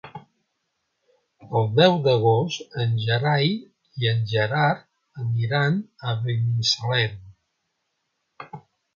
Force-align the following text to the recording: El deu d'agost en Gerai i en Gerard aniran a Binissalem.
El 1.57 1.67
deu 1.79 1.97
d'agost 2.05 2.77
en 2.83 2.95
Gerai 3.03 3.51
i 4.05 4.09
en 4.11 4.23
Gerard 4.31 4.81
aniran 5.25 5.77
a 6.05 6.15
Binissalem. 6.23 7.13